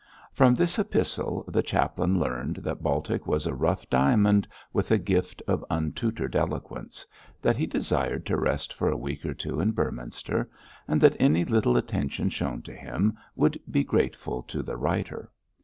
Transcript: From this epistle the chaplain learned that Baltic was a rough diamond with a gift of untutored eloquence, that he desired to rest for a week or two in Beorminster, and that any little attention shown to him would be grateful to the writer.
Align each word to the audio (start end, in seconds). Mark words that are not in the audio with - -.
From 0.33 0.55
this 0.55 0.79
epistle 0.79 1.45
the 1.47 1.61
chaplain 1.61 2.19
learned 2.19 2.55
that 2.63 2.81
Baltic 2.81 3.27
was 3.27 3.45
a 3.45 3.53
rough 3.53 3.87
diamond 3.87 4.47
with 4.73 4.89
a 4.89 4.97
gift 4.97 5.43
of 5.47 5.63
untutored 5.69 6.35
eloquence, 6.35 7.05
that 7.39 7.55
he 7.55 7.67
desired 7.67 8.25
to 8.25 8.35
rest 8.39 8.73
for 8.73 8.89
a 8.89 8.97
week 8.97 9.27
or 9.27 9.35
two 9.35 9.59
in 9.59 9.73
Beorminster, 9.73 10.49
and 10.87 10.99
that 11.01 11.15
any 11.19 11.45
little 11.45 11.77
attention 11.77 12.29
shown 12.29 12.63
to 12.63 12.73
him 12.73 13.15
would 13.35 13.59
be 13.69 13.83
grateful 13.83 14.41
to 14.41 14.63
the 14.63 14.75
writer. 14.75 15.29